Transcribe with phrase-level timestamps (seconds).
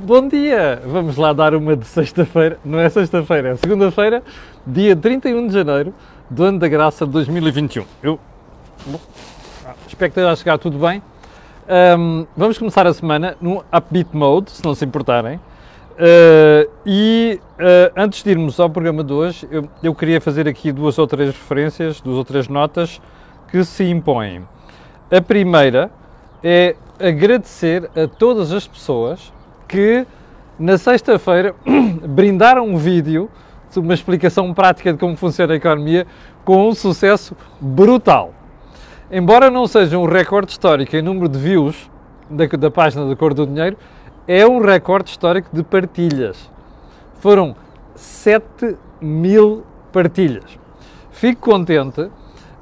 [0.00, 0.80] Bom dia!
[0.86, 4.22] Vamos lá dar uma de sexta-feira, não é sexta-feira, é segunda-feira,
[4.64, 5.92] dia 31 de janeiro
[6.30, 7.84] do ano da graça de 2021.
[8.00, 8.16] Eu
[8.86, 9.00] bom,
[9.88, 11.02] espero que esteja a chegar tudo bem.
[11.98, 15.34] Um, vamos começar a semana no upbeat mode, se não se importarem.
[15.34, 20.70] Uh, e uh, antes de irmos ao programa de hoje, eu, eu, queria fazer aqui
[20.70, 23.00] duas ou três referências, duas ou três notas
[23.50, 24.46] que se impõem.
[25.10, 25.90] A primeira
[26.40, 29.36] é agradecer a todas as pessoas
[29.68, 30.06] que
[30.58, 31.54] na sexta-feira
[32.08, 33.30] brindaram um vídeo
[33.70, 36.06] de uma explicação prática de como funciona a economia
[36.44, 38.32] com um sucesso brutal.
[39.10, 41.90] Embora não seja um recorde histórico em número de views
[42.28, 43.76] da, da página da Cor do Dinheiro,
[44.26, 46.50] é um recorde histórico de partilhas.
[47.20, 47.54] Foram
[47.94, 50.58] 7 mil partilhas.
[51.10, 52.10] Fico contente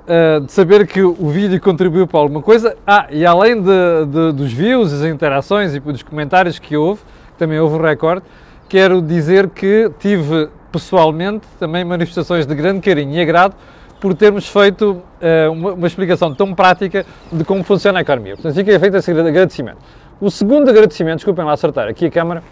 [0.07, 2.77] uh, de saber que o vídeo contribuiu para alguma coisa.
[2.87, 7.01] Ah, e além de, de, dos views, as interações e dos comentários que houve,
[7.39, 8.25] também houve um recorde,
[8.69, 13.55] quero dizer que tive pessoalmente também manifestações de grande carinho e agrado
[14.01, 18.35] por termos feito uh, uma, uma, explicação tão prática de como funciona a economia.
[18.35, 19.79] Portanto, fica feito esse agradecimento.
[20.21, 22.43] O segundo agradecimento, desculpem lá acertar aqui a câmara,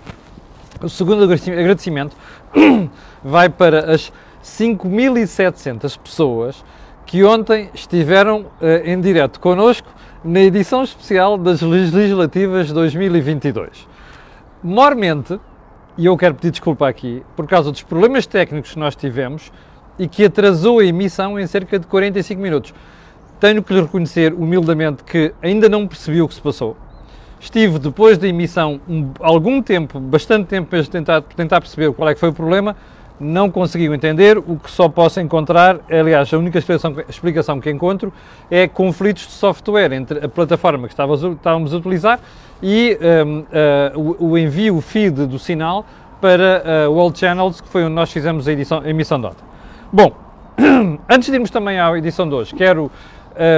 [0.83, 2.17] o segundo agradecimento
[3.23, 6.65] vai para as 5.700 pessoas
[7.15, 9.87] que ontem estiveram uh, em direto connosco
[10.25, 13.87] na edição especial das Legislativas 2022.
[14.61, 15.39] Mormente,
[15.97, 19.53] e eu quero pedir desculpa aqui, por causa dos problemas técnicos que nós tivemos
[19.97, 22.75] e que atrasou a emissão em cerca de 45 minutos.
[23.39, 26.77] Tenho que lhe reconhecer humildemente que ainda não percebi o que se passou.
[27.39, 32.15] Estive depois da emissão um, algum tempo, bastante tempo, para tentar, tentar perceber qual é
[32.15, 32.75] que foi o problema,
[33.21, 38.13] não conseguiu entender, o que só posso encontrar, aliás, a única explicação, que encontro
[38.51, 42.19] é conflitos de software entre a plataforma que estávamos a utilizar
[42.63, 45.85] e um, uh, o, o, envio, o feed do sinal
[46.21, 49.27] para uh, o World Channels, que foi onde nós fizemos a, edição, a emissão de
[49.27, 49.45] ontem.
[49.93, 50.13] Bom,
[51.09, 52.91] antes de irmos também à edição de hoje, quero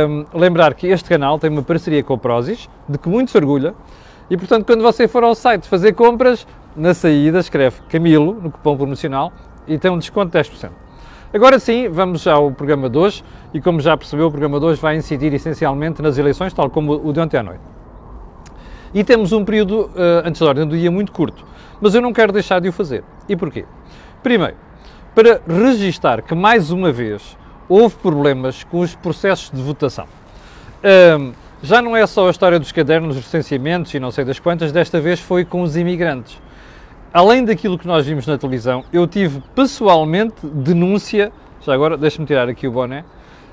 [0.09, 3.37] um, lembrar que este canal tem uma parceria com o Prozis, de que muito se
[3.37, 3.75] orgulha,
[4.28, 8.76] e portanto, quando você for ao site fazer compras, na saída escreve Camilo, no cupom
[8.76, 9.32] promocional,
[9.66, 10.70] e tem um desconto de 10%.
[11.32, 14.81] Agora sim, vamos ao programa de hoje, e como já percebeu, o programa de hoje
[14.81, 17.60] vai incidir essencialmente nas eleições, tal como o de ontem à noite.
[18.94, 21.44] E temos um período uh, antes da ordem do dia muito curto,
[21.81, 23.03] mas eu não quero deixar de o fazer.
[23.28, 23.65] E porquê?
[24.22, 24.56] Primeiro,
[25.15, 27.36] para registar que mais uma vez
[27.69, 30.06] houve problemas com os processos de votação.
[31.19, 31.32] Um,
[31.62, 34.72] já não é só a história dos cadernos, dos recenseamentos e não sei das quantas,
[34.72, 36.41] desta vez foi com os imigrantes.
[37.12, 42.49] Além daquilo que nós vimos na televisão, eu tive pessoalmente denúncia, já agora deixa-me tirar
[42.49, 43.05] aqui o boné,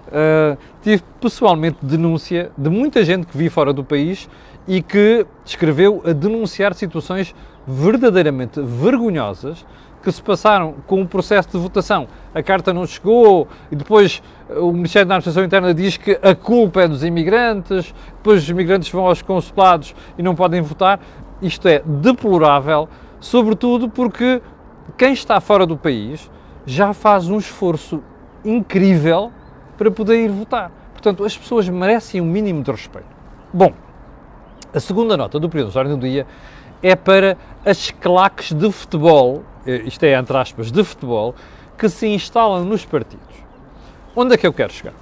[0.07, 4.29] uh, tive pessoalmente denúncia de muita gente que vi fora do país
[4.67, 7.33] e que escreveu a denunciar situações
[7.65, 9.65] verdadeiramente vergonhosas
[10.03, 12.07] que se passaram com o processo de votação.
[12.35, 16.81] A carta não chegou e depois o Ministério da Administração Interna diz que a culpa
[16.81, 20.99] é dos imigrantes, depois os imigrantes vão aos consulados e não podem votar.
[21.41, 22.89] Isto é deplorável,
[23.23, 24.41] sobretudo porque
[24.97, 26.29] quem está fora do país
[26.65, 28.03] já faz um esforço
[28.43, 29.31] incrível
[29.77, 30.71] para poder ir votar.
[30.91, 33.07] Portanto, as pessoas merecem um mínimo de respeito.
[33.53, 33.71] Bom,
[34.73, 36.27] a segunda nota do período de do dia
[36.81, 41.33] é para as claques de futebol eh, isto é, entre aspas, de futebol,
[41.77, 43.35] que se instalam nos partidos.
[44.13, 44.93] Onde é que eu quero chegar?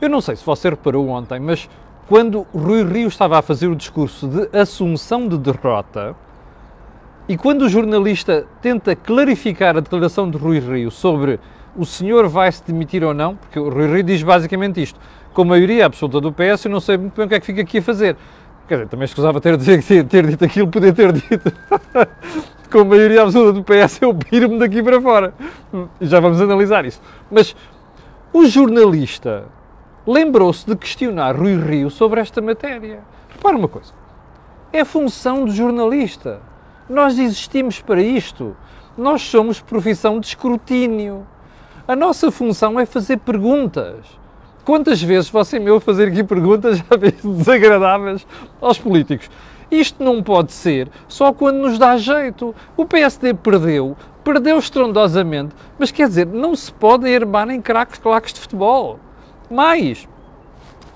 [0.00, 1.68] Eu não sei se você reparou ontem, mas
[2.08, 6.16] quando Rui Rio estava a fazer o discurso de assunção de derrota,
[7.28, 11.40] e quando o jornalista tenta clarificar a declaração de Rui Rio sobre
[11.76, 14.98] o senhor vai se demitir ou não, porque o Rui Rio diz basicamente isto:
[15.34, 17.46] com a maioria absoluta do PS, eu não sei muito bem o que é que
[17.46, 18.16] fica aqui a fazer.
[18.68, 21.52] Quer dizer, também escusava ter, ter, ter dito aquilo, poder ter dito.
[22.70, 25.34] com a maioria absoluta do PS, eu piro-me daqui para fora.
[26.00, 27.00] Já vamos analisar isso.
[27.30, 27.54] Mas
[28.32, 29.44] o jornalista
[30.06, 33.00] lembrou-se de questionar Rui Rio sobre esta matéria.
[33.28, 33.92] Repara uma coisa.
[34.72, 36.40] É função do jornalista.
[36.88, 38.56] Nós existimos para isto.
[38.96, 41.26] Nós somos profissão de escrutínio.
[41.86, 44.06] A nossa função é fazer perguntas.
[44.64, 48.26] Quantas vezes você me ouve fazer aqui perguntas, já desagradáveis,
[48.60, 49.30] aos políticos?
[49.70, 52.54] Isto não pode ser só quando nos dá jeito.
[52.76, 58.32] O PSD perdeu, perdeu estrondosamente, mas quer dizer, não se pode herbar em craques claques
[58.32, 59.00] de futebol.
[59.50, 60.08] Mais,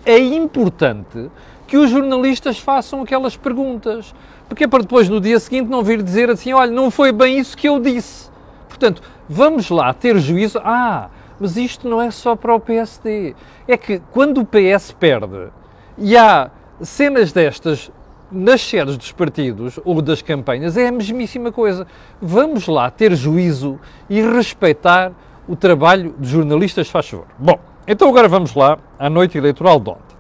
[0.05, 1.31] é importante
[1.67, 4.13] que os jornalistas façam aquelas perguntas,
[4.51, 7.39] porque é para depois no dia seguinte não vir dizer assim, olha, não foi bem
[7.39, 8.29] isso que eu disse.
[8.69, 10.61] Portanto, vamos lá ter juízo.
[10.65, 11.09] Ah,
[11.39, 13.37] mas isto não é só para o PSD.
[13.69, 15.51] É que quando o PS perde
[15.97, 16.51] e há
[16.83, 17.93] cenas destas
[18.29, 21.87] nas sedes dos partidos ou das campanhas é a mesmíssima coisa.
[22.21, 25.13] Vamos lá ter juízo e respeitar
[25.47, 27.29] o trabalho de jornalistas, faz favor.
[27.39, 30.17] Bom, então agora vamos lá à noite eleitoral de ontem.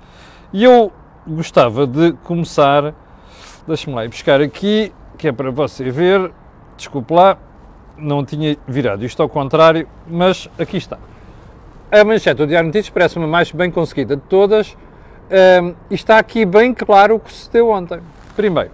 [0.52, 0.92] E eu
[1.26, 2.94] gostava de começar,
[3.66, 6.32] deixa-me lá ir buscar aqui, que é para você ver,
[6.76, 7.36] desculpe lá,
[7.96, 10.98] não tinha virado isto ao contrário, mas aqui está.
[11.92, 14.76] A manchete do Diário Notícias parece-me mais bem conseguida de todas
[15.30, 18.00] um, e está aqui bem claro o que se deu ontem.
[18.34, 18.70] Primeiro,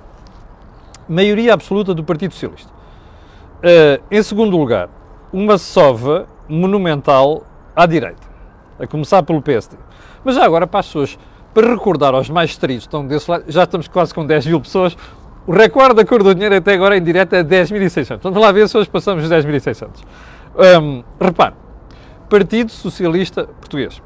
[1.08, 2.70] maioria absoluta do Partido Socialista.
[3.56, 4.88] Uh, em segundo lugar,
[5.32, 7.42] uma sova monumental
[7.74, 8.22] à direita,
[8.78, 9.76] a começar pelo PSD.
[10.24, 11.18] Mas já agora, para as pessoas,
[11.56, 14.94] para recordar aos mais estritos, estão desse lado, já estamos quase com 10 mil pessoas,
[15.46, 18.18] o recorde da cor do dinheiro até agora em direto é 10.600.
[18.20, 19.88] Vamos lá ver se hoje passamos os 10.600.
[20.54, 21.54] Um, repare,
[22.28, 24.02] Partido Socialista Português,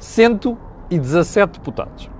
[0.00, 2.10] 117 deputados.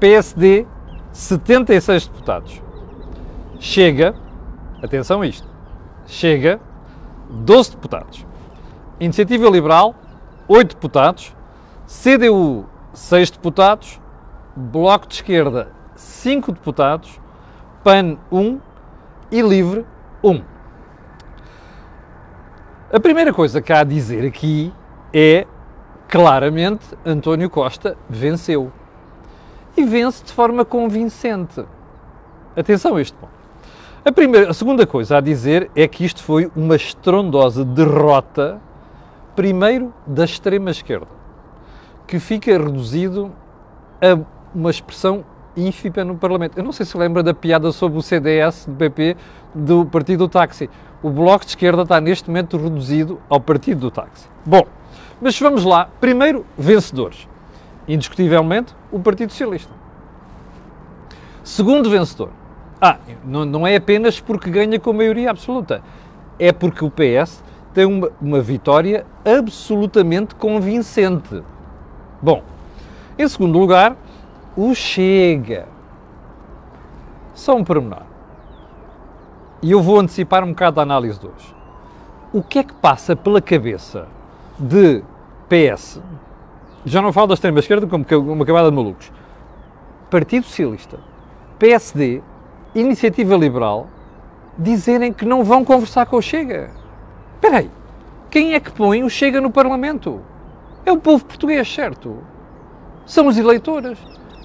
[0.00, 0.66] PSD,
[1.12, 2.62] 76 deputados.
[3.60, 4.14] Chega,
[4.82, 5.46] atenção a isto,
[6.06, 6.58] chega,
[7.28, 8.26] 12 deputados.
[8.98, 9.94] Iniciativa Liberal,
[10.48, 11.34] 8 deputados.
[11.86, 14.00] CDU, 6 deputados.
[14.54, 17.20] Bloco de Esquerda, 5 deputados.
[17.82, 18.60] PAN, 1
[19.30, 19.84] e Livre,
[20.22, 20.42] 1.
[22.92, 24.72] A primeira coisa que há a dizer aqui
[25.12, 25.46] é
[26.08, 28.70] claramente António Costa venceu.
[29.74, 31.64] E vence de forma convincente.
[32.54, 33.32] Atenção a este ponto.
[34.04, 38.60] A, primeira, a segunda coisa a dizer é que isto foi uma estrondosa derrota,
[39.34, 41.06] primeiro da extrema-esquerda,
[42.12, 43.32] que fica reduzido
[43.98, 44.20] a
[44.54, 45.24] uma expressão
[45.56, 46.58] ínfima no Parlamento.
[46.58, 49.16] Eu não sei se lembra da piada sobre o CDS do PP
[49.54, 50.68] do Partido do Táxi.
[51.02, 54.28] O Bloco de Esquerda está neste momento reduzido ao Partido do Táxi.
[54.44, 54.62] Bom,
[55.22, 55.88] mas vamos lá.
[56.02, 57.26] Primeiro, vencedores.
[57.88, 59.72] Indiscutivelmente, o Partido Socialista.
[61.42, 62.28] Segundo vencedor.
[62.78, 65.82] Ah, não, não é apenas porque ganha com maioria absoluta.
[66.38, 67.42] É porque o PS
[67.72, 71.42] tem uma, uma vitória absolutamente convincente.
[72.22, 72.40] Bom,
[73.18, 73.96] em segundo lugar,
[74.56, 75.66] o Chega.
[77.34, 78.02] Só um pormenor.
[79.60, 81.54] E eu vou antecipar um bocado a análise de hoje.
[82.32, 84.06] O que é que passa pela cabeça
[84.58, 85.02] de
[85.48, 86.00] PS,
[86.84, 89.10] já não falo da extrema-esquerda como uma camada de malucos,
[90.08, 91.00] Partido Socialista,
[91.58, 92.22] PSD,
[92.74, 93.88] Iniciativa Liberal,
[94.56, 96.70] dizerem que não vão conversar com o Chega?
[97.34, 97.70] Espera aí,
[98.30, 100.20] quem é que põe o Chega no Parlamento?
[100.84, 102.18] É o povo português, certo?
[103.06, 103.98] São os eleitores.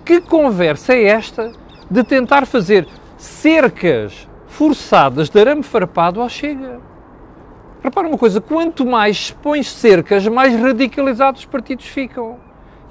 [0.06, 1.52] Que conversa é esta
[1.90, 2.88] de tentar fazer
[3.18, 6.80] cercas forçadas de arame farpado ao Chega?
[7.84, 12.38] Repara uma coisa, quanto mais pões cercas, mais radicalizados os partidos ficam.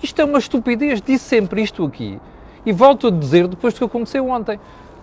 [0.02, 2.20] Isto é uma estupidez, disse sempre isto aqui.
[2.64, 4.58] E volto a dizer depois do que aconteceu ontem.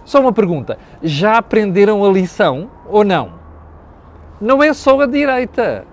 [0.05, 3.33] Só uma pergunta, já aprenderam a lição ou não?
[4.39, 5.85] Não é só a direita.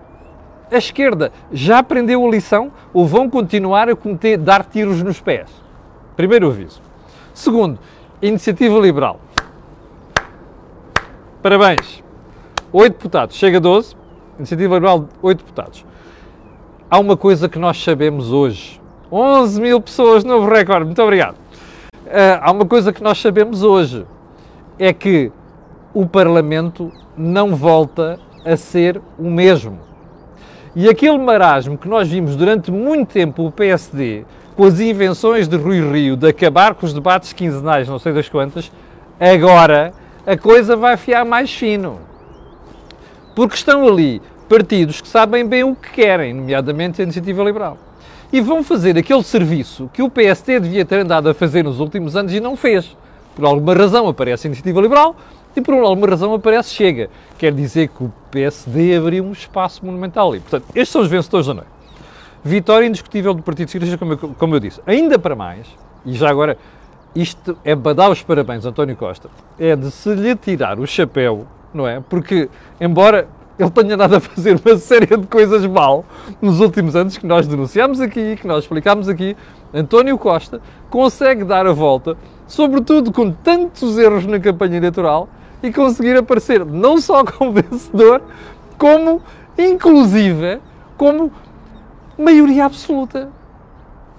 [0.71, 5.51] A esquerda já aprendeu a lição ou vão continuar a cometer, dar tiros nos pés?
[6.17, 6.81] Primeiro aviso.
[7.35, 7.79] Segundo,
[8.23, 9.19] iniciativa liberal.
[11.43, 12.05] Parabéns.
[12.73, 13.35] Oito deputados.
[13.35, 13.97] Chega a 12.
[14.39, 15.85] Iniciativa liberal, oito deputados.
[16.89, 18.81] Há uma coisa que nós sabemos hoje.
[19.11, 20.85] 11 mil pessoas, novo recorde.
[20.85, 21.35] Muito obrigado.
[22.07, 24.07] Uh, há uma coisa que nós sabemos hoje.
[24.79, 25.33] É que
[25.93, 29.90] o Parlamento não volta a ser o mesmo.
[30.75, 34.25] E aquele marasmo que nós vimos durante muito tempo o PSD
[34.57, 38.29] com as invenções de Rui Rio de acabar com os debates quinzenais, não sei das
[38.29, 38.71] quantas,
[39.19, 39.93] agora
[40.25, 41.99] a coisa vai fiar mais fino.
[43.35, 47.77] Porque estão ali partidos que sabem bem o que querem, nomeadamente a Iniciativa Liberal.
[48.33, 52.15] E vão fazer aquele serviço que o PST devia ter andado a fazer nos últimos
[52.15, 52.97] anos e não fez.
[53.35, 55.17] Por alguma razão aparece a Iniciativa Liberal
[55.57, 57.11] e por alguma razão aparece Chega.
[57.39, 60.41] Quer dizer que o PSD abriu um espaço monumental ali.
[60.41, 61.71] Portanto, estes são os vencedores da noite.
[62.43, 64.81] Vitória indiscutível do Partido Socialista, como eu, como eu disse.
[64.87, 65.67] Ainda para mais,
[66.07, 66.57] e já agora,
[67.15, 69.29] isto é para dar os parabéns António Costa,
[69.59, 72.01] é de se lhe tirar o chapéu, não é?
[72.01, 72.49] Porque,
[72.81, 73.29] embora
[73.59, 76.05] ele tenha nada a fazer uma série de coisas mal
[76.41, 79.37] nos últimos anos que nós denunciámos aqui, que nós explicámos aqui,
[79.73, 82.17] António Costa consegue dar a volta,
[82.47, 85.29] sobretudo com tantos erros na campanha eleitoral,
[85.63, 88.23] e conseguir aparecer não só como vencedor,
[88.79, 89.23] como,
[89.59, 90.61] inclusive,
[90.97, 91.33] como
[92.17, 93.31] maioria absoluta.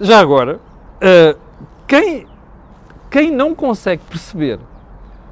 [0.00, 0.60] Já agora,
[0.96, 1.38] uh,
[1.86, 2.26] quem,
[3.10, 4.58] quem não consegue perceber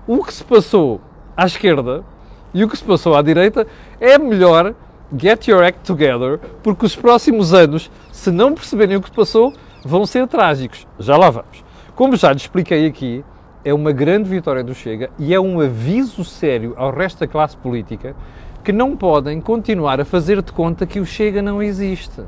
[0.06, 1.00] o que se passou
[1.36, 2.04] à esquerda
[2.52, 3.66] e o que se passou à direita,
[4.00, 4.74] é melhor
[5.16, 9.52] get your act together, porque os próximos anos, se não perceberem o que se passou,
[9.84, 10.86] vão ser trágicos.
[10.98, 11.64] Já lá vamos.
[11.94, 13.24] Como já lhe expliquei aqui,
[13.64, 17.56] é uma grande vitória do Chega e é um aviso sério ao resto da classe
[17.56, 18.16] política
[18.64, 22.22] que não podem continuar a fazer de conta que o Chega não existe.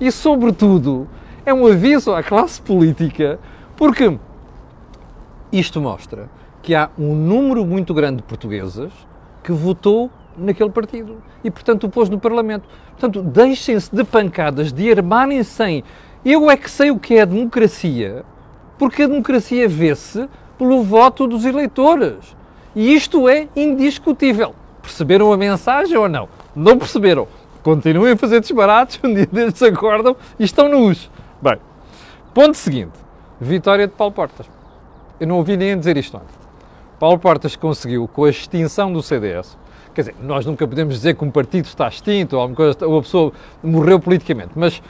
[0.00, 1.08] E, sobretudo,
[1.44, 3.38] é um aviso à classe política
[3.76, 4.18] porque
[5.52, 6.28] isto mostra
[6.62, 8.92] que há um número muito grande de portugueses
[9.42, 12.68] que votou naquele partido e, portanto, o pôs no Parlamento.
[12.90, 15.84] Portanto, deixem-se de pancadas, de armarem-se em
[16.24, 18.24] eu é que sei o que é a democracia,
[18.78, 20.28] porque a democracia vê-se
[20.60, 22.36] pelo voto dos eleitores.
[22.76, 24.54] E isto é indiscutível.
[24.82, 26.28] Perceberam a mensagem ou não?
[26.54, 27.26] Não perceberam.
[27.62, 31.10] Continuem a fazer disparates, um dia destes acordam e estão nus.
[31.40, 31.56] Bem,
[32.34, 32.92] ponto seguinte.
[33.40, 34.46] Vitória de Paulo Portas.
[35.18, 36.38] Eu não ouvi ninguém dizer isto ontem.
[36.98, 39.56] Paulo Portas conseguiu, com a extinção do CDS,
[39.94, 43.02] quer dizer, nós nunca podemos dizer que um partido está extinto ou, coisa, ou a
[43.02, 44.82] pessoa morreu politicamente, mas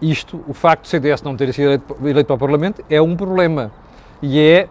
[0.00, 3.16] isto, o facto do CDS não ter sido eleito, eleito para o Parlamento, é um
[3.16, 3.72] problema.
[4.22, 4.68] E é,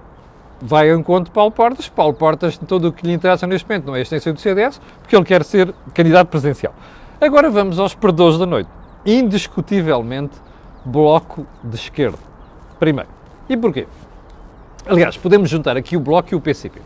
[0.62, 1.90] vai ao encontro de Paulo Portas.
[1.90, 4.80] Paulo Portas, todo o que lhe interessa neste momento não é a extensão do CDS,
[5.02, 6.74] porque ele quer ser candidato presidencial.
[7.20, 8.70] Agora vamos aos perdões da noite.
[9.06, 10.36] Indiscutivelmente,
[10.84, 12.20] bloco de esquerda.
[12.80, 13.10] Primeiro.
[13.48, 13.88] E porquê?
[14.86, 16.80] Aliás, podemos juntar aqui o Bloco e o PCP.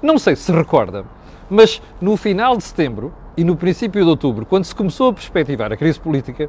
[0.00, 1.04] Não sei se recorda,
[1.48, 5.72] mas no final de setembro e no princípio de outubro, quando se começou a perspectivar
[5.72, 6.48] a crise política,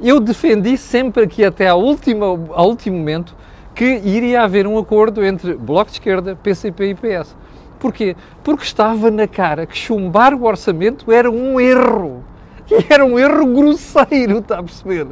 [0.00, 3.34] eu defendi sempre aqui até ao último, ao último momento
[3.78, 7.36] que iria haver um acordo entre Bloco de Esquerda, PCP e PS.
[7.78, 8.16] Porquê?
[8.42, 12.24] Porque estava na cara que chumbar o orçamento era um erro.
[12.68, 15.06] E era um erro grosseiro, está a perceber?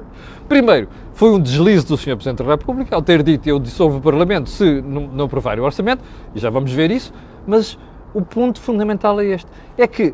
[0.49, 2.17] Primeiro, foi um deslize do Sr.
[2.17, 6.03] Presidente da República ao ter dito eu dissolvo o Parlamento se não, aprovar o orçamento,
[6.35, 7.15] e já vamos ver isso,
[7.47, 7.79] mas
[8.13, 10.13] o ponto fundamental é este, é que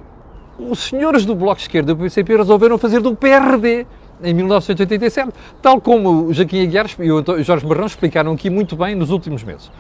[0.59, 3.87] os senhores do Bloco de Esquerda e do PCP resolveram fazer do PRD
[4.23, 9.11] em 1987, tal como Joaquim Aguiar e o Jorge Marrão explicaram aqui muito bem nos
[9.11, 9.71] últimos meses.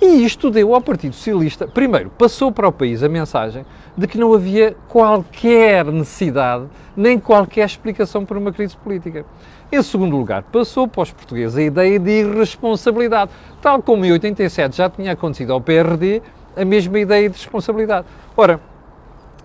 [0.00, 3.64] E isto deu ao Partido Socialista, primeiro, passou para o país a mensagem
[3.96, 6.64] de que não havia qualquer necessidade,
[6.96, 9.24] nem qualquer explicação para uma crise política.
[9.70, 13.30] Em segundo lugar, passou para os portugueses a ideia de irresponsabilidade,
[13.60, 16.20] tal como em 87 já tinha acontecido ao PRD
[16.56, 18.06] a mesma ideia de responsabilidade.
[18.36, 18.60] Ora,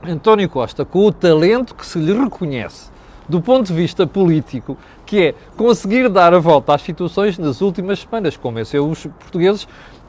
[0.04, 2.90] António Costa, com o talento que se lhe reconhece
[3.28, 8.00] do ponto de vista político, que é conseguir dar a volta às situações nas últimas
[8.00, 9.68] semanas, convenceu os portugueses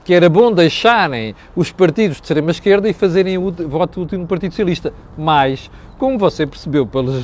[0.08, 4.52] que era bom deixarem os partidos de extrema-esquerda e fazerem o voto útil no Partido
[4.52, 4.90] Socialista.
[5.18, 7.22] Mas, como você percebeu pelas,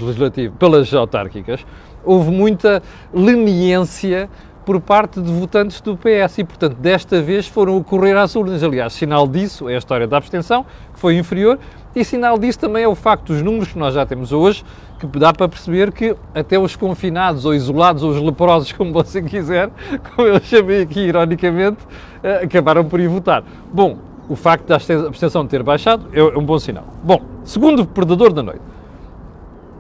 [0.59, 1.65] pelas autárquicas,
[2.05, 4.29] houve muita leniência
[4.65, 8.63] por parte de votantes do PS e, portanto, desta vez foram correr às urnas.
[8.63, 11.59] Aliás, sinal disso é a história da abstenção, que foi inferior,
[11.95, 14.65] e sinal disso também é o facto dos números que nós já temos hoje,
[14.99, 19.23] que dá para perceber que até os confinados ou isolados ou os leprosos, como você
[19.23, 19.71] quiser,
[20.15, 21.79] como eu chamei aqui ironicamente,
[22.23, 23.45] eh, acabaram por ir votar.
[23.73, 26.85] Bom, o facto da abstenção ter baixado é um bom sinal.
[27.03, 28.63] Bom, segundo predador da noite,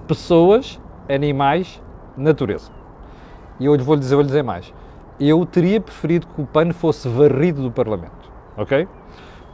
[0.06, 1.80] pessoas, animais,
[2.16, 2.73] natureza.
[3.58, 4.72] E eu vou-lhe dizer, vou dizer mais.
[5.18, 8.88] Eu teria preferido que o PAN fosse varrido do Parlamento, ok?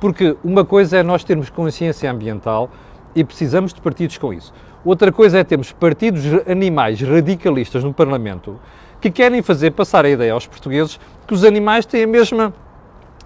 [0.01, 2.71] Porque uma coisa é nós termos consciência ambiental
[3.15, 4.53] e precisamos de partidos com isso.
[4.85, 8.59] Outra coisa é termos partidos animais radicalistas no Parlamento
[9.01, 12.55] que querem fazer passar a ideia aos portugueses que os animais têm a mesma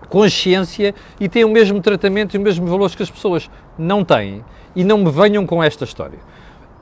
[0.09, 3.51] consciência e têm o mesmo tratamento e os mesmos valores que as pessoas.
[3.79, 4.45] Não têm.
[4.75, 6.19] E não me venham com esta história.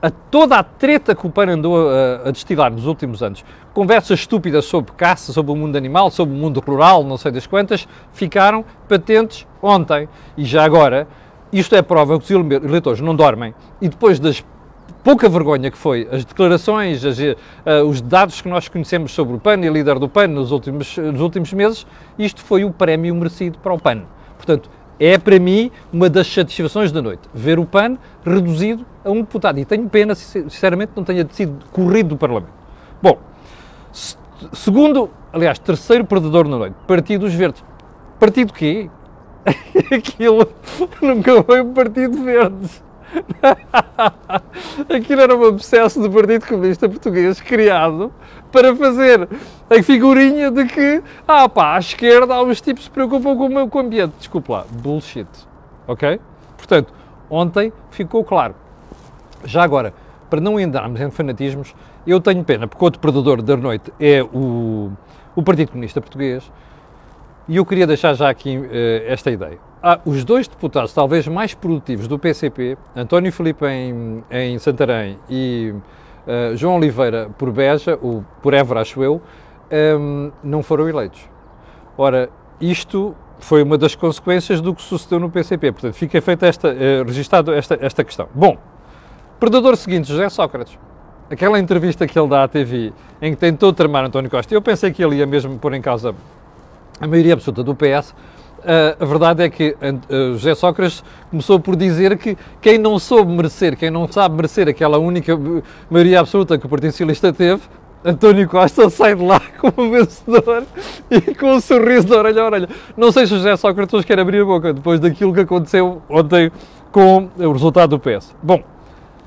[0.03, 3.41] A toda a treta que o PAN andou a, a, destilar nos últimos anos,
[3.73, 7.47] conversas estúpidas sobre caça, sobre o mundo animal, sobre o mundo rural, não sei das
[7.47, 10.09] quantas, ficaram patentes ontem.
[10.35, 11.07] E já agora,
[11.53, 14.43] isto é prova que os eleitores não dormem e depois das
[15.05, 17.33] pouca vergonha que foi as declarações, as, uh,
[17.87, 21.21] os dados que nós conhecemos sobre o PAN e líder do PAN nos últimos, nos
[21.21, 21.87] últimos meses,
[22.19, 24.01] isto foi o prémio merecido para o PAN.
[24.35, 24.69] Portanto,
[25.03, 29.59] é para mim uma das satisfações da noite, ver o PAN reduzido a um deputado.
[29.59, 32.53] E tenho pena, sinceramente, não tenha sido corrido do Parlamento.
[33.01, 33.19] Bom,
[34.53, 37.61] segundo, aliás, terceiro perdedor na noite, Partido dos Verdes.
[38.17, 38.89] Partido quê?
[39.91, 40.47] Aquilo
[41.01, 42.81] nunca foi um Partido Verdes.
[44.89, 48.11] Aquilo era um obsesso do Partido Comunista Português criado
[48.51, 49.27] para fazer
[49.69, 53.45] a figurinha de que, ah pá, à esquerda há uns tipos que se preocupam com
[53.45, 54.13] o meu ambiente.
[54.17, 55.27] Desculpe lá, bullshit.
[55.87, 56.19] Ok?
[56.57, 56.93] Portanto,
[57.29, 58.55] ontem ficou claro.
[59.43, 59.93] Já agora,
[60.29, 61.75] para não entrarmos em fanatismos,
[62.07, 64.91] eu tenho pena, porque outro predador da noite é o,
[65.35, 66.49] o Partido Comunista Português,
[67.47, 68.67] e eu queria deixar já aqui uh,
[69.05, 74.57] esta ideia ah, os dois deputados talvez mais produtivos do PCP, António Filipe em, em
[74.57, 75.73] Santarém e
[76.25, 79.21] uh, João Oliveira por Beja, ou por Évora, acho eu,
[79.99, 81.27] um, não foram eleitos.
[81.97, 82.29] Ora,
[82.61, 85.73] isto foi uma das consequências do que sucedeu no PCP.
[85.73, 88.29] Portanto, fica feita esta, uh, registado esta, esta questão.
[88.33, 88.57] Bom,
[89.37, 90.79] predador seguinte, José Sócrates.
[91.29, 94.93] Aquela entrevista que ele dá à TV, em que tentou tramar António Costa, eu pensei
[94.93, 96.15] que ele ia mesmo pôr em causa
[97.01, 98.13] a maioria absoluta do PS, eh,
[98.99, 103.75] a verdade é que uh, José Sócrates começou por dizer que quem não soube merecer,
[103.77, 105.37] quem não sabe merecer aquela única
[105.89, 107.61] maioria absoluta que o Partido Socialista teve,
[108.05, 110.65] António Costa sai de lá como vencedor
[111.09, 112.69] e com um sorriso de orelha a orelha.
[112.97, 116.51] Não sei se o José Sócrates quer abrir a boca depois daquilo que aconteceu ontem
[116.91, 118.35] com o resultado do PS.
[118.43, 118.61] Bom,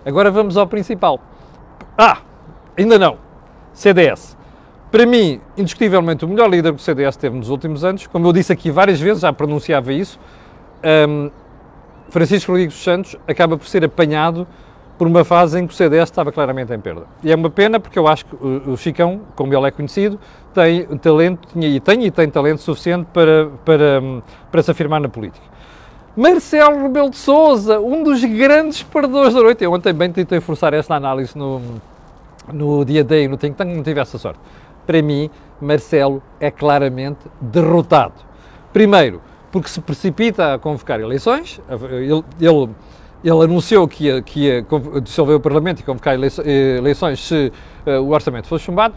[0.04, 1.20] agora vamos ao principal.
[1.96, 2.18] Ah,
[2.76, 3.16] ainda não.
[3.72, 4.35] CDS.
[4.96, 8.06] Para mim, indiscutivelmente, o melhor líder que o CDS teve nos últimos anos.
[8.06, 10.18] Como eu disse aqui várias vezes, já pronunciava isso.
[11.06, 11.30] Um,
[12.08, 14.46] Francisco Rodrigues Santos acaba por ser apanhado
[14.96, 17.02] por uma fase em que o CDS estava claramente em perda.
[17.22, 20.18] E é uma pena porque eu acho que o Chicão, como ele é conhecido,
[20.54, 24.02] tem talento, tinha, e tem e tem talento suficiente para, para,
[24.50, 25.44] para se afirmar na política.
[26.16, 29.62] Marcelo Rebelo de Sousa, um dos grandes perdedores da noite.
[29.62, 31.60] Eu ontem bem tentei forçar esta análise no,
[32.50, 34.40] no dia day, no Think Tank, não tive essa sorte.
[34.86, 35.28] Para mim,
[35.60, 38.14] Marcelo é claramente derrotado.
[38.72, 42.70] Primeiro, porque se precipita a convocar eleições, ele, ele
[43.24, 44.66] ele anunciou que ia, que ia
[45.02, 47.52] dissolver o Parlamento e convocar eh, eleições se
[47.86, 48.94] uh, o orçamento fosse chumbado.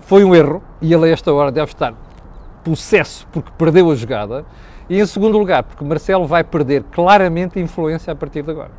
[0.00, 1.94] Foi um erro e ele a esta hora deve estar
[2.62, 4.44] possesso porque perdeu a jogada.
[4.90, 8.72] E em segundo lugar, porque Marcelo vai perder claramente influência a partir de agora.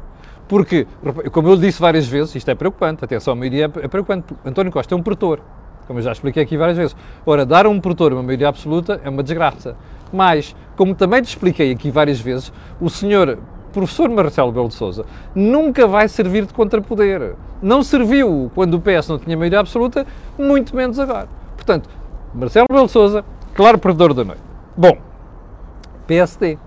[0.47, 0.85] Porque,
[1.31, 4.35] como eu disse várias vezes, isto é preocupante, atenção, a maioria é preocupante.
[4.45, 5.39] António Costa é um produtor,
[5.87, 6.95] como eu já expliquei aqui várias vezes.
[7.25, 9.75] Ora, dar a um produtor uma maioria absoluta é uma desgraça.
[10.11, 13.39] Mas, como também te expliquei aqui várias vezes, o senhor
[13.71, 17.35] professor Marcelo Belo de Souza nunca vai servir de contrapoder.
[17.61, 20.05] Não serviu quando o PS não tinha maioria absoluta,
[20.37, 21.27] muito menos agora.
[21.55, 21.89] Portanto,
[22.33, 23.25] Marcelo Belo de Souza,
[23.55, 24.41] claro perdedor da noite.
[24.77, 24.97] Bom,
[26.07, 26.57] PSD.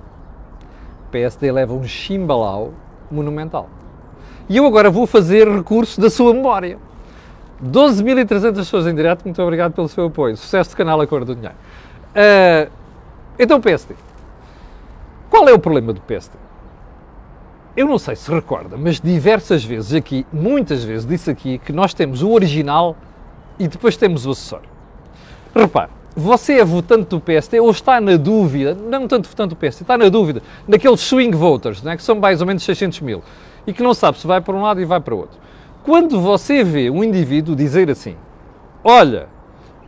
[1.11, 2.73] PSD leva um chimbalau
[3.11, 3.69] monumental.
[4.49, 6.79] E eu agora vou fazer recurso da sua memória.
[7.63, 10.37] 12.300 pessoas em direto, muito obrigado pelo seu apoio.
[10.37, 11.57] Sucesso do canal A Cor do Dinheiro.
[12.15, 12.71] Uh,
[13.39, 13.95] então, PSD.
[15.31, 16.37] Qual é o problema do PSD?
[17.77, 21.93] Eu não sei se recorda, mas diversas vezes aqui, muitas vezes, disse aqui que nós
[21.93, 22.97] temos o original
[23.59, 24.69] e depois temos o acessório.
[25.55, 29.83] Repare, você é votante do PSD ou está na dúvida, não tanto votante do PSD,
[29.83, 33.23] está na dúvida daqueles swing voters, né, que são mais ou menos 600 mil,
[33.67, 35.39] e que não sabe se vai para um lado e vai para o outro.
[35.87, 38.17] Quando você vê um indivíduo dizer assim,
[38.83, 39.29] olha,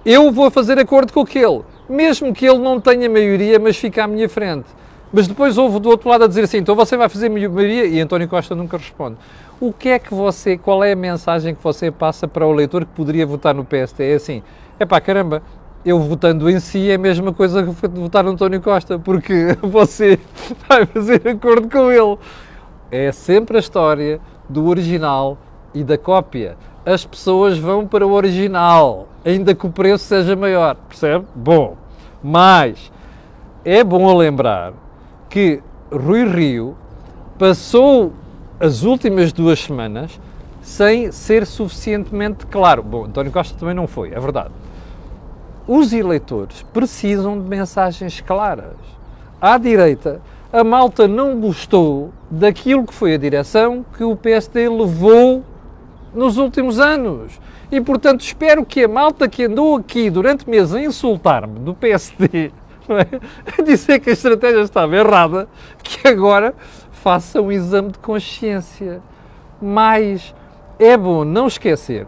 [0.07, 4.07] eu vou fazer acordo com aquele, mesmo que ele não tenha maioria, mas fica à
[4.07, 4.69] minha frente.
[5.13, 8.01] Mas depois houve do outro lado a dizer assim, então você vai fazer maioria e
[8.01, 9.17] António Costa nunca responde.
[9.61, 12.85] O que é que você, qual é a mensagem que você passa para o eleitor
[12.85, 14.01] que poderia votar no PST?
[14.01, 14.41] É assim,
[14.79, 15.43] é pá, caramba,
[15.85, 20.17] eu votando em si é a mesma coisa que votar no António Costa, porque você
[20.69, 22.17] vai fazer acordo com ele.
[22.89, 25.37] É sempre a história do original
[25.79, 26.57] e da cópia.
[26.85, 31.25] As pessoas vão para o original, ainda que o preço seja maior, percebe?
[31.35, 31.77] Bom,
[32.23, 32.91] mas
[33.65, 34.73] é bom lembrar
[35.31, 35.63] que
[35.93, 36.77] Rui Rio
[37.39, 38.13] passou
[38.59, 40.19] as últimas duas semanas
[40.61, 42.83] sem ser suficientemente claro.
[42.83, 44.51] Bom, António Costa também não foi, é verdade.
[45.67, 48.77] Os eleitores precisam de mensagens claras.
[49.41, 50.21] À direita,
[50.53, 55.45] a malta não gostou daquilo que foi a direção que o PSD levou
[56.15, 57.39] nos últimos anos.
[57.71, 62.51] E, portanto, espero que a malta que andou aqui durante meses a insultar-me do PSD
[62.89, 63.59] é?
[63.59, 65.49] a dizer que a estratégia estava errada,
[65.83, 66.55] que agora
[66.91, 69.03] faça um exame de consciência.
[69.61, 70.35] Mas
[70.79, 72.07] é bom não esquecer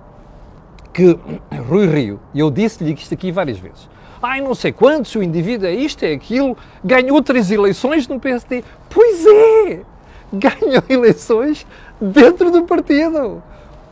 [0.93, 1.19] que
[1.69, 3.89] Rui Rio, e eu disse-lhe isto aqui várias vezes,
[4.23, 8.65] ai não sei quantos, o indivíduo é isto, é aquilo, ganhou três eleições no PSD.
[8.89, 9.81] Pois é!
[10.33, 11.67] Ganhou eleições
[12.01, 13.43] dentro do partido.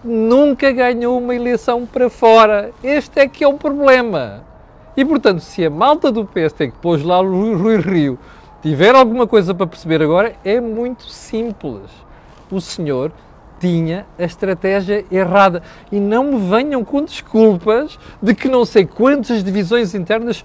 [0.03, 2.71] Nunca ganhou uma eleição para fora.
[2.83, 4.45] Este é que é o problema.
[4.97, 8.19] E portanto, se a malta do PSD que pôs lá o Rui Rio
[8.63, 11.91] tiver alguma coisa para perceber agora, é muito simples.
[12.51, 13.13] O senhor
[13.61, 15.63] tinha a estratégia errada.
[15.91, 20.45] E não me venham com desculpas de que não sei quantas divisões internas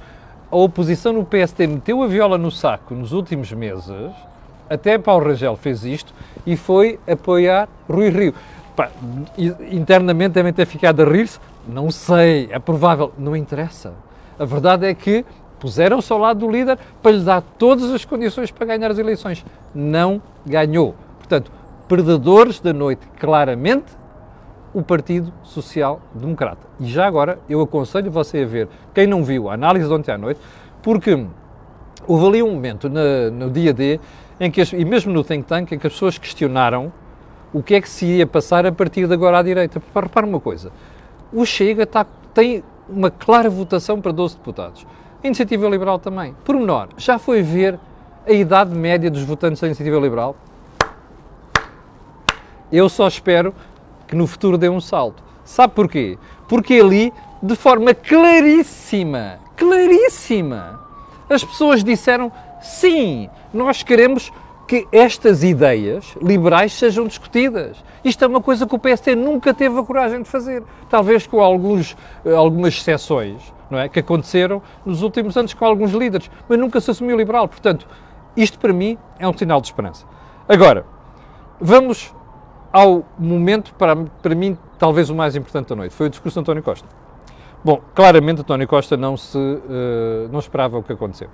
[0.52, 4.12] a oposição no PSD meteu a viola no saco nos últimos meses.
[4.70, 6.14] Até Paulo Rangel fez isto
[6.46, 8.34] e foi apoiar Rui Rio.
[8.76, 8.90] Pá,
[9.72, 11.40] internamente devem ter ficado a rir-se?
[11.68, 13.94] Não sei, é provável, não interessa.
[14.40, 15.24] A verdade é que
[15.60, 19.46] puseram-se ao lado do líder para lhe dar todas as condições para ganhar as eleições.
[19.74, 20.96] Não ganhou.
[21.20, 21.52] Portanto,
[21.88, 23.86] perdedores da noite, claramente,
[24.74, 26.68] o Partido Social Democrata.
[26.80, 30.12] E já agora, eu aconselho você a ver, quem não viu a análise de ontem
[30.12, 30.40] à noite,
[30.82, 31.26] porque
[32.08, 34.00] houve ali um momento no, dia D,
[34.40, 36.92] em que, as, e mesmo no think tank, em que as pessoas questionaram
[37.54, 39.82] o que é que se ia passar a partir de agora à direita.
[39.94, 40.72] Repara uma coisa,
[41.32, 44.86] o Chega está, tem uma clara votação para 12 deputados.
[45.24, 46.36] A Iniciativa Liberal também.
[46.44, 47.80] Por menor, já foi ver
[48.28, 50.36] a idade média dos votantes da Iniciativa Liberal?
[52.72, 53.54] Eu só espero
[54.08, 55.24] que no futuro dê um salto.
[55.46, 56.18] Sabe porquê?
[56.48, 60.80] Porque ali, de forma claríssima, claríssima,
[61.30, 64.32] as pessoas disseram sim, nós queremos
[64.74, 67.78] que estas ideias liberais sejam discutidas.
[68.04, 70.64] Isto é uma coisa que o PST nunca teve a coragem de fazer.
[70.90, 75.92] Talvez com alguns, eh, algumas exceções não é, que aconteceram nos últimos anos com alguns
[75.92, 77.48] líderes, mas nunca se assumiu liberal.
[77.48, 77.88] Portanto,
[78.36, 80.08] isto para mim é um sinal de esperança.
[80.50, 80.88] Agora,
[81.62, 82.12] vamos
[82.72, 85.94] ao momento, para, para mim, talvez o mais importante da noite.
[85.94, 86.88] Foi o discurso de António Costa.
[87.64, 91.30] Bom, claramente António Costa não, se, uh, não esperava o que aconteceu.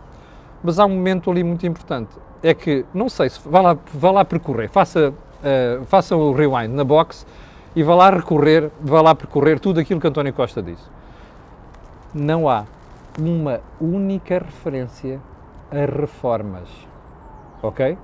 [0.63, 2.11] Mas há um momento ali muito importante.
[2.41, 6.73] É que, não sei se vá lá, vá lá percorrer, faça, uh, faça o rewind
[6.73, 7.25] na box
[7.75, 10.83] e vá lá recorrer, vá lá percorrer tudo aquilo que António Costa disse.
[12.13, 12.65] Não há
[13.19, 15.19] uma única referência
[15.71, 16.69] a reformas.
[17.61, 17.97] Ok?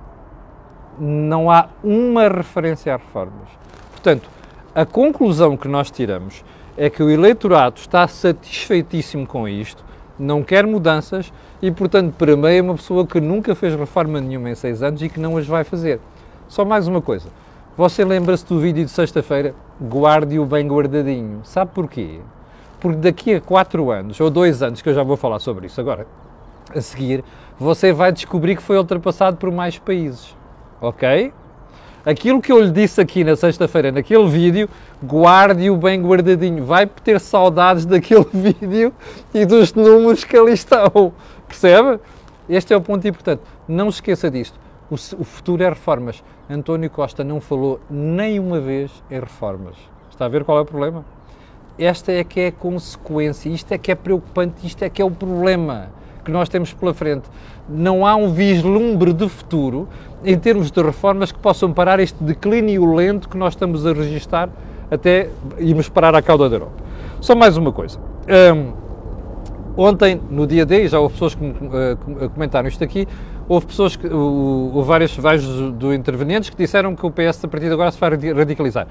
[0.98, 3.48] Não há uma referência a reformas.
[3.92, 4.28] Portanto,
[4.74, 6.44] a conclusão que nós tiramos
[6.76, 9.82] é que o eleitorado está satisfeitíssimo com isto,
[10.18, 14.50] não quer mudanças e, portanto, para mim é uma pessoa que nunca fez reforma nenhuma
[14.50, 16.00] em seis anos e que não as vai fazer.
[16.48, 17.28] Só mais uma coisa.
[17.76, 19.54] Você lembra-se do vídeo de sexta-feira?
[19.80, 21.40] Guarde-o bem guardadinho.
[21.44, 22.20] Sabe porquê?
[22.80, 25.80] Porque daqui a quatro anos, ou dois anos, que eu já vou falar sobre isso
[25.80, 26.06] agora,
[26.74, 27.22] a seguir,
[27.58, 30.34] você vai descobrir que foi ultrapassado por mais países.
[30.80, 31.32] Ok?
[32.06, 34.70] Aquilo que eu lhe disse aqui na sexta-feira, naquele vídeo,
[35.04, 36.64] guarde-o bem guardadinho.
[36.64, 38.94] Vai ter saudades daquele vídeo
[39.34, 41.12] e dos números que ali estão.
[41.48, 41.98] Percebe?
[42.48, 43.42] Este é o ponto importante.
[43.66, 44.56] Não se esqueça disto.
[44.88, 46.22] O, futuro é reformas.
[46.48, 49.74] António Costa não falou nem uma vez em reformas.
[50.08, 51.04] Está a ver qual é o problema?
[51.76, 55.04] Esta é que é a consequência, isto é que é preocupante, isto é que é
[55.04, 55.90] o problema
[56.26, 57.24] que nós temos pela frente.
[57.68, 59.88] Não há um vislumbre de futuro
[60.24, 64.50] em termos de reformas que possam parar este declínio lento que nós estamos a registrar
[64.90, 66.74] até irmos parar à cauda da Europa.
[67.20, 67.98] Só mais uma coisa.
[68.54, 68.72] Um,
[69.76, 73.06] ontem, no dia D, já houve pessoas que uh, comentaram isto aqui,
[73.48, 77.66] houve pessoas, que, uh, vários, vários do intervenientes que disseram que o PS a partir
[77.66, 78.88] de agora se vai radicalizar.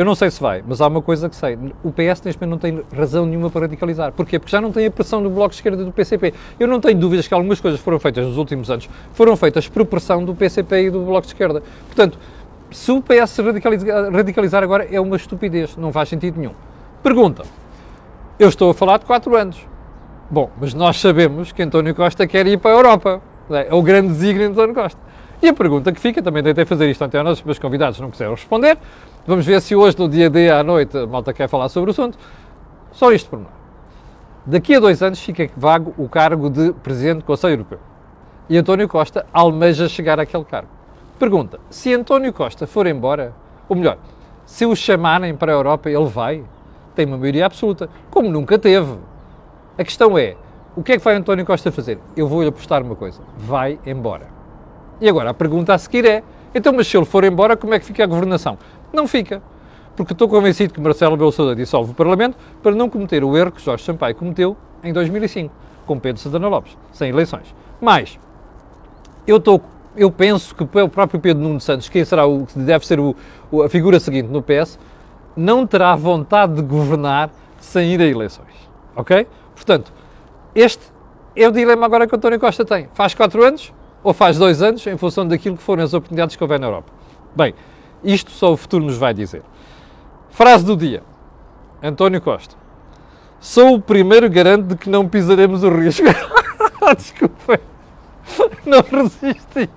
[0.00, 1.58] Eu não sei se vai, mas há uma coisa que sei.
[1.84, 4.12] O PS neste momento não tem razão nenhuma para radicalizar.
[4.12, 4.38] Porquê?
[4.38, 6.32] Porque já não tem a pressão do Bloco de Esquerda do PCP.
[6.58, 9.84] Eu não tenho dúvidas que algumas coisas foram feitas nos últimos anos, foram feitas por
[9.84, 11.62] pressão do PCP e do Bloco de Esquerda.
[11.84, 12.18] Portanto,
[12.70, 16.54] se o PS se radicalizar, radicalizar agora é uma estupidez, não faz sentido nenhum.
[17.02, 17.42] Pergunta.
[18.38, 19.66] Eu estou a falar de 4 anos.
[20.30, 23.20] Bom, mas nós sabemos que António Costa quer ir para a Europa.
[23.50, 24.98] É o grande desígnio de António Costa.
[25.42, 28.32] E a pergunta que fica, também tentei fazer isto até aos meus convidados, não quiseram
[28.32, 28.76] responder,
[29.26, 31.92] Vamos ver se hoje, no dia D à noite, a malta quer falar sobre o
[31.92, 32.18] assunto.
[32.90, 33.52] Só isto por nós.
[34.46, 37.78] Daqui a dois anos fica vago o cargo de Presidente do Conselho Europeu.
[38.48, 40.70] E António Costa almeja chegar àquele cargo.
[41.18, 43.34] Pergunta: se António Costa for embora,
[43.68, 43.98] ou melhor,
[44.46, 46.42] se o chamarem para a Europa, ele vai?
[46.94, 48.96] Tem uma maioria absoluta, como nunca teve.
[49.76, 50.34] A questão é:
[50.74, 51.98] o que é que vai António Costa fazer?
[52.16, 54.28] Eu vou-lhe apostar uma coisa: vai embora.
[54.98, 56.22] E agora a pergunta a seguir é:
[56.54, 58.58] então, mas se ele for embora, como é que fica a governação?
[58.92, 59.42] Não fica.
[59.96, 63.52] Porque estou convencido que Marcelo Rebelo Sousa dissolve o Parlamento para não cometer o erro
[63.52, 65.52] que Jorge Sampaio cometeu em 2005,
[65.86, 67.54] com Pedro Santana Lopes, sem eleições.
[67.80, 68.18] Mas,
[69.26, 69.60] eu, estou,
[69.96, 73.14] eu penso que o próprio Pedro Nuno Santos, quem será o, que deve ser o,
[73.62, 74.78] a figura seguinte no PS,
[75.36, 78.54] não terá vontade de governar sem ir a eleições.
[78.96, 79.26] Ok?
[79.54, 79.92] Portanto,
[80.54, 80.82] este
[81.36, 82.88] é o dilema agora que António Costa tem.
[82.94, 83.72] Faz quatro anos
[84.02, 86.90] ou faz dois anos, em função daquilo que forem as oportunidades que houver na Europa.
[87.36, 87.54] Bem,
[88.02, 89.42] isto só o futuro nos vai dizer.
[90.30, 91.02] Frase do dia.
[91.82, 92.54] António Costa.
[93.40, 96.06] Sou o primeiro garante de que não pisaremos o risco.
[96.96, 97.60] Desculpa.
[98.66, 99.70] Não resisti.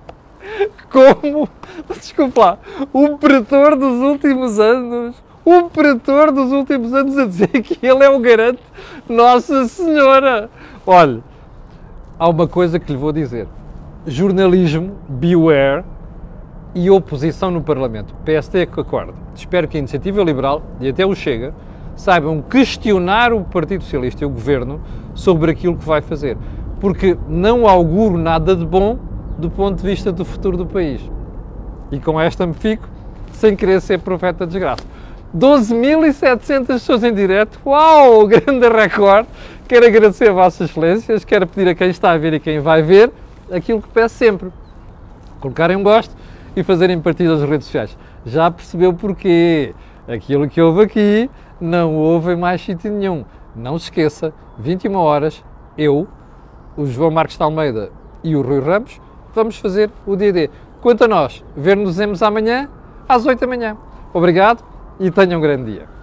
[0.90, 1.48] Como?
[1.88, 2.58] Desculpa lá.
[2.92, 5.16] O pretor dos últimos anos.
[5.44, 8.62] O pretor dos últimos anos a dizer que ele é o garante.
[9.08, 10.50] Nossa Senhora.
[10.86, 11.22] Olha,
[12.18, 13.48] há uma coisa que lhe vou dizer.
[14.06, 15.84] Jornalismo, beware
[16.74, 18.14] e oposição no Parlamento.
[18.24, 19.12] PSD que acorde.
[19.34, 21.54] Espero que a Iniciativa Liberal e até o Chega
[21.94, 24.80] saibam questionar o Partido Socialista e o Governo
[25.14, 26.36] sobre aquilo que vai fazer.
[26.80, 28.98] Porque não auguro nada de bom
[29.38, 31.00] do ponto de vista do futuro do país.
[31.92, 32.88] E com esta me fico,
[33.32, 34.84] sem querer ser profeta de desgraça.
[35.36, 37.58] 12.700 pessoas em direto.
[37.64, 39.28] Uau, grande recorde.
[39.66, 42.82] Quero agradecer a Vossas Excelências, quero pedir a quem está a ver e quem vai
[42.82, 43.10] ver
[43.50, 44.50] aquilo que peço sempre:
[45.40, 46.14] colocarem um gosto
[46.56, 47.96] e fazerem partidas nas redes sociais.
[48.24, 49.74] Já percebeu porquê?
[50.06, 53.24] Aquilo que houve aqui não houve em mais sítio nenhum.
[53.56, 55.44] Não se esqueça, 21 horas,
[55.78, 56.06] eu,
[56.76, 57.90] o João Marcos de Almeida
[58.22, 59.00] e o Rui Ramos,
[59.34, 60.50] vamos fazer o DD.
[60.80, 62.68] Quanto a nós, ver-nos amanhã
[63.08, 63.76] às 8 da manhã.
[64.12, 64.62] Obrigado
[65.00, 65.93] e tenham um grande dia.